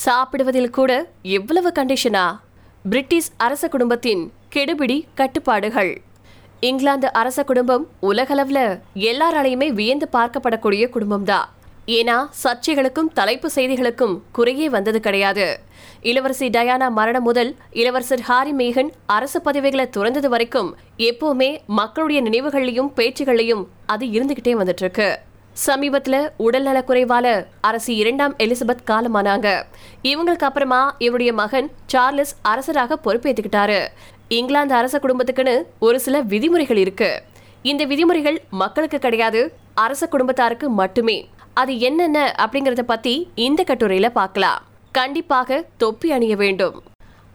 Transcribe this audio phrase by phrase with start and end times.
[0.00, 0.90] சாப்பிடுவதில் கூட
[1.22, 2.22] எவ்வளவு கண்டிஷனா
[2.90, 4.22] பிரிட்டிஷ் அரச குடும்பத்தின்
[4.54, 5.90] கெடுபிடி கட்டுப்பாடுகள்.
[6.60, 11.48] இங்கிலாந்து அரச குடும்பம் உலகளவில் எல்லாராலையுமே வியந்து பார்க்கப்படக்கூடிய குடும்பம் தான்
[11.86, 15.46] ஏன்னா சர்ச்சைகளுக்கும் தலைப்பு செய்திகளுக்கும் குறையே வந்தது கிடையாது.
[16.02, 20.70] இளவரசி டயானா மரணம் முதல் இளவரசர் ஹாரி மேகன் அரசு பதவிகளை துறந்தது வரைக்கும்
[21.10, 21.50] எப்பவுமே
[21.80, 25.10] மக்களுடைய நினைவுகள்லையும் பேச்சுகள்லையும் அது இருந்துகிட்டே வந்துட்டு இருக்கு.
[25.66, 29.62] சமீபத்துல உடல்நலக் குறைவால அரசி இரண்டாம் எலிசபெத் காலமானாங்க.
[30.02, 33.86] இவங்களுக்கு அப்புறமா இவருடைய மகன் சார்லஸ் அரசராக பொறுப்பேற்றுக்கிட்டாரு
[34.28, 37.22] இங்கிலாந்து அரச குடும்பத்துக்குன்னு ஒரு சில விதிமுறைகள் இருக்கு.
[37.62, 41.28] இந்த விதிமுறைகள் மக்களுக்கு கிடையாது அரச குடும்பத்தாருக்கு மட்டுமே.
[41.54, 44.62] அது என்னென்ன அப்படிங்கறத பத்தி இந்த கட்டுரையில பார்க்கலாம்
[44.92, 46.82] கண்டிப்பாக தொப்பி அணிய வேண்டும்.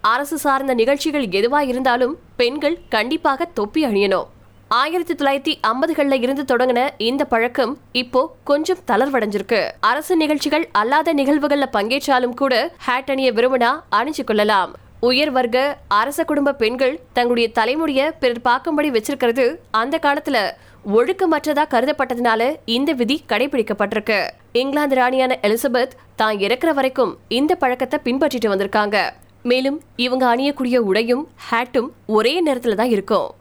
[0.00, 4.26] அரசு சார்ந்த நிகழ்ச்சிகள் எதுவா இருந்தாலும் பெண்கள் கண்டிப்பாக தொப்பி அணியணும்.
[4.68, 9.70] ஆயிரத்தி தொள்ளாயிரத்தி ஐம்பதுகளில் இருந்து தொடங்கின இந்த பழக்கம் இப்போ கொஞ்சம் தளர்வடைஞ்சிருக்கு.
[9.80, 14.74] அரசு நிகழ்ச்சிகள் அல்லாத நிகழ்வுகள்ல பங்கேற்றாலும் கூட ஹேட் அணிய விரும்பினா அணிஞ்சு கொள்ளலாம்.
[15.00, 20.50] உயர் வர்க்க அரச குடும்ப பெண்கள் தங்களுடைய தலைமுடிய பிறர் பார்க்கும்படி வச்சிருக்கிறது அந்த காலத்துல.
[20.94, 24.30] ஒழுக்கமற்றதா கருதப்பட்டதுனால இந்த விதி கடைபிடிக்கப்பட்டிருக்கு.
[24.52, 29.10] இங்கிலாந்து ராணியான எலிசபெத் தான் இறக்குற வரைக்கும் இந்த பழக்கத்தை பின்பற்றிட்டு வந்திருக்காங்க.
[29.42, 33.34] மேலும் இவங்க அணியக்கூடிய உடையும் ஹேட்டும் ஒரே நேரத்துல தான் இருக்கும்.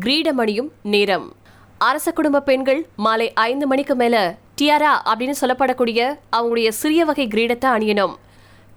[0.00, 1.32] கிரீடமணியும் நேரம்.
[1.78, 8.14] அரச குடும்ப பெண்கள் மாலை ஐந்து மணிக்கு மேல டியாரா அப்படின்னு சொல்லப்படக்கூடிய அவங்களுடைய சிறிய வகை கிரீடத்தை அணியணும்.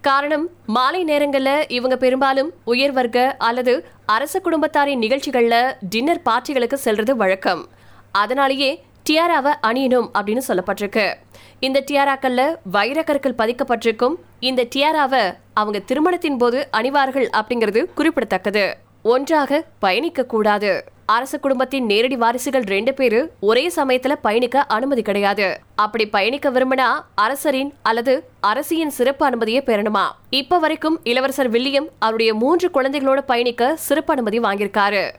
[0.01, 7.67] காரணம் மாலை நேரங்களில் இவங்க பெரும்பாலும் உயர் வர்க்க அல்லது அரச குடும்பத்தாரின் நிகழ்ச்சிகளில் டின்னர் பார்ட்டிகளுக்கு செல்றது வழக்கம்.
[8.11, 11.13] அதனாலேயே டியாராவை அணியணும் அப்படின்னு சொல்லப்பட்டிருக்கு.
[11.59, 14.15] இந்த டியாராக்கள்ல வைரக்கற்கள் பதிக்கப்பட்டிருக்கும்.
[14.39, 18.77] இந்த டியாராவை அவங்க திருமணத்தின் போது அணிவார்கள் அப்படிங்கிறது குறிப்பிடத்தக்கது.
[19.03, 20.95] ஒன்றாக பயணிக்க கூடாது.
[21.13, 25.59] அரச குடும்பத்தின் நேரடி வாரிசுகள் ரெண்டு பேரு ஒரே சமயத்துல பயணிக்க அனுமதி கிடையாது.
[25.75, 30.05] அப்படி பயணிக்க விரும்பினா அரசரின் அல்லது அரசியின் சிறப்பு அனுமதியை பெறணுமா?
[30.29, 35.11] இப்ப வரைக்கும் இளவரசர் வில்லியம் அவருடைய மூன்று குழந்தைகளோட பயணிக்க சிறப்பு அனுமதி வாங்கியிருக்காரு.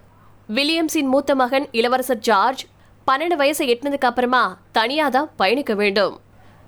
[0.55, 2.66] வில்லியம்ஸின் மூத்த மகன் இளவரசர் ஜார்ஜ்
[3.06, 6.21] பன்னெண்டு வயசை எட்டினதுக்கு அப்புறமா தனியா தான் பயணிக்க வேண்டும்.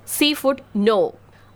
[0.42, 1.10] Seafood no.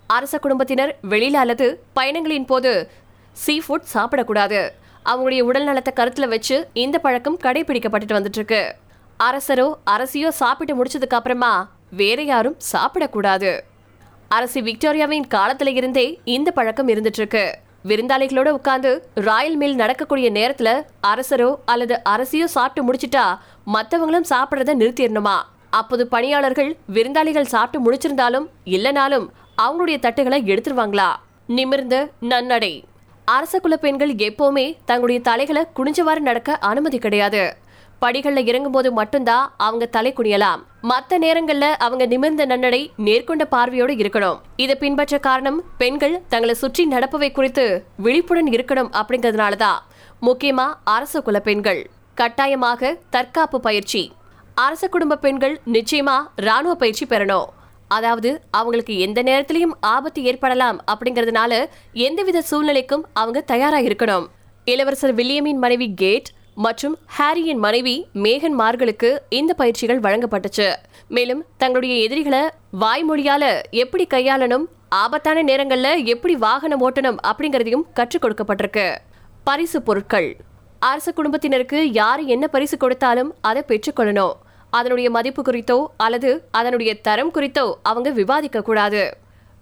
[0.06, 2.90] அரச குடும்பத்தினர் வெளியில அல்லது பயணங்களின் போது
[3.32, 4.68] சீ ஃபுட் சாப்பிடக்கூடாது.
[5.04, 8.76] அவங்களுடைய உடல் நலத்தை கருத்தில் வச்சு இந்த பழக்கம் கடைபிடிக்கப்பட்டுட்டு வந்துட்டு இருக்கு
[9.20, 13.60] அரசரோ அரசியோ சாப்பிட்டு முடிச்சதுக்கு அப்புறமா வேற யாரும் சாப்பிடக்கூடாது.
[14.28, 17.44] அரசி விக்டோரியாவின் காலத்துல இருந்தே இந்த பழக்கம் இருந்துட்டு இருக்கு
[17.88, 20.68] விருந்தாளிகளோட உட்கார்ந்து ராயல் மீல் நடக்கக்கூடிய நேரத்துல
[21.02, 23.24] அரசரோ அல்லது அரசியோ சாப்பிட்டு முடிச்சிட்டா
[23.66, 25.36] மத்தவங்களும் சாப்பிட்றத நிறுத்திடணுமா
[25.70, 29.28] அப்போது பணியாளர்கள் விருந்தாளிகள் சாப்பிட்டு முடிச்சிருந்தாலும் இல்லைனாலும்
[29.62, 31.08] அவங்களுடைய தட்டுகளை எடுத்துருவாங்களா?
[31.46, 32.84] நிமிர்ந்த நன்னடை.
[33.24, 37.56] அரச குல பெண்கள் எப்போவுமே தங்களுடைய தலைகளை குனிஞ்சவாறு நடக்க அனுமதி கிடையாது.
[37.98, 40.60] படிகளில் இறங்கும்போது மட்டும்தான் அவங்க தலை குனியலாம்.
[40.80, 44.38] மற்ற நேரங்கள்ல அவங்க நிமிர்ந்த நன்னடை நேர்கொண்ட பார்வையோடு இருக்கணும்.
[44.56, 49.82] இதை பின்பற்ற காரணம் பெண்கள் தங்களை சுற்றி நடப்பவை குறித்து விழிப்புடன் இருக்கணும் அப்படிங்கறதுனால தான்
[50.22, 51.90] முக்கியமா அரச குல பெண்கள்.
[52.14, 54.12] கட்டாயமாக தற்காப்பு பயிற்சி.
[54.54, 57.46] அரச குடும்ப பெண்கள் நிச்சயமா ராணுவ பயிற்சி பெறணும்.
[57.88, 64.26] அதாவது அவங்களுக்கு எந்த நேரத்திலையும் ஆபத்து ஏற்படலாம் அப்படிங்கறதுனால எந்தவித சூழ்நிலைக்கும் அவங்க தயாரா இருக்கணும்
[64.64, 70.72] இளவரசர் வில்லியமின் மனைவி கேட் மற்றும் ஹாரியின் மனைவி மேகன் மார்களுக்கு இந்த பயிற்சிகள் வழங்கப்பட்டுச்சு.
[71.08, 72.42] மேலும் தங்களுடைய எதிரிகளை
[72.80, 78.96] வாய்மொழியால எப்படி கையாளணும் ஆபத்தான நேரங்கள்ல எப்படி வாகனம் ஓட்டணும் அப்படிங்கறதையும் கற்றுக் கொடுக்கப்பட்டிருக்கு.
[79.44, 80.36] பரிசு பொருட்கள்.
[80.78, 84.34] அரச குடும்பத்தினருக்கு யார் என்ன பரிசு கொடுத்தாலும் அதை பெற்றுக்கொள்ளணும்
[84.78, 89.02] அதனுடைய மதிப்பு குறித்தோ அல்லது அதனுடைய தரம் குறித்தோ அவங்க விவாதிக்க கூடாது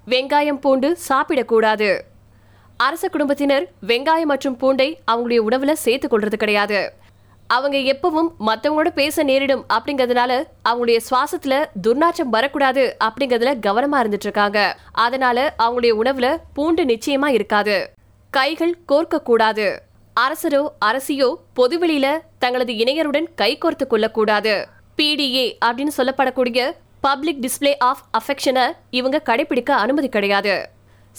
[0.06, 1.90] வெங்காயம் பூண்டு சாப்பிடக்கூடாது.
[2.76, 6.80] அரச குடும்பத்தினர் வெங்காயம் மற்றும் பூண்டை அவங்களுடைய உணவுல சேர்த்து கொள்றது கிடையாது.
[7.46, 10.32] அவங்க எப்பவும் மற்றவங்களோட பேச நேரிடும் அப்படிங்கறதுனால
[10.68, 11.54] அவங்களுடைய சுவாசத்துல
[11.86, 14.60] துர்நாற்றம் வரக்கூடாது அப்படிங்கறதுல கவனமா இருந்துட்டு இருக்காங்க
[15.06, 17.76] அதனால அவங்களுடைய உணவுல பூண்டு நிச்சயமா இருக்காது.
[18.32, 19.66] கைகள் கோர்க்க கூடாது
[20.16, 22.06] அரசரோ அரசியோ பொதுவெளியில
[22.38, 24.54] தங்களது இணையருடன் கைகோர்த்து கொள்ளக்கூடாது.
[24.96, 30.68] பிடிஏ அப்படின்னு சொல்லப்படக்கூடிய பப்ளிக் டிஸ்ப்ளே ஆஃப் அஃபெக்ஷனை இவங்க கடைபிடிக்க அனுமதி கிடையாது.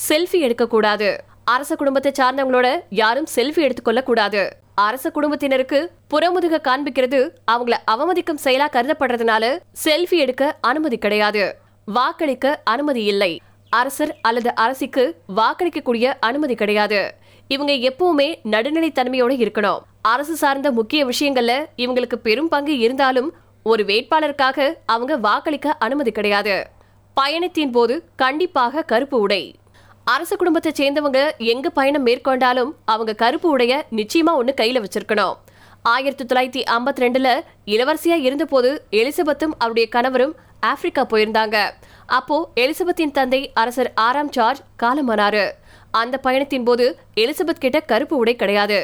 [0.10, 1.24] செல்ஃபி எடுக்கக்கூடாது.
[1.44, 9.60] அரச குடும்பத்தை சார்ந்தவங்களோட யாரும் செல்ஃபி எடுத்துக்கொள்ள கூடாது அரச குடும்பத்தினருக்கு புறமுதுக காண்பிக்கிறது அவங்கள அவமதிக்கும் செயலா கருதப்படுறதுனால
[9.84, 11.56] செல்ஃபி எடுக்க அனுமதி கிடையாது.
[11.86, 13.42] வாக்களிக்க அனுமதி இல்லை.
[13.70, 17.14] அரசர் அல்லது அரசிக்கு வாக்களிக்கக்கூடிய அனுமதி கிடையாது.
[17.48, 19.80] இவங்க எப்பவுமே நடுநிலைத்தன்மையோட இருக்கணும்.
[20.02, 26.68] அரசு சார்ந்த முக்கிய விஷயங்கள்ல இவங்களுக்கு பெரும் பங்கு இருந்தாலும் ஒரு வேட்பாளருக்காக அவங்க வாக்களிக்க அனுமதி கிடையாது.
[27.14, 29.56] பயணத்தின் போது கண்டிப்பாக கருப்பு உடை.
[30.04, 35.36] அரச குடும்பத்தை சேர்ந்தவங்க எங்க பயணம் மேற்கொண்டாலும் அவங்க கருப்பு உடைய நிச்சயமா ஒண்ணு கையில வச்சிருக்கணும்.
[35.84, 41.72] ஆயிரத்தி தொள்ளாயிரத்தி ஐம்பத்தி ரெண்டுல இளவரசியா இருந்தபோது எலிசபெத்தும் அவருடைய கணவரும் ஆப்பிரிக்கா போயிருந்தாங்க.
[42.06, 45.52] அப்போ எலிசபெத்தின் தந்தை அரசர் ஆறாம் ஜார்ஜ் காலமானாரு.
[45.92, 48.80] அந்த பயணத்தின் போது எலிசபெத் கிட்ட கருப்பு உடை கிடையாது.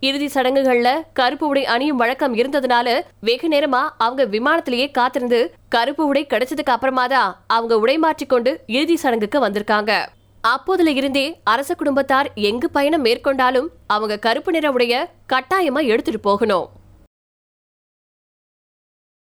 [0.00, 2.88] இறுதி சடங்குகள்ல கருப்பு உடை அணியும் வழக்கம் இருந்ததுனால
[3.20, 9.38] வெகு நேரமா அவங்க விமானத்திலேயே காத்திருந்து கருப்பு உடை கிடைச்சதுக்கு அப்புறமா தான் அவங்க உடை மாற்றிக்கொண்டு இறுதி சடங்குக்கு
[9.46, 9.92] வந்திருக்காங்க.
[10.44, 14.94] அப்போதுல இருந்தே அரச குடும்பத்தார் எங்கு பயணம் மேற்கொண்டாலும் அவங்க கருப்பு நிற உடைய
[15.32, 16.66] கட்டாயமா எடுத்துட்டு போகணும்.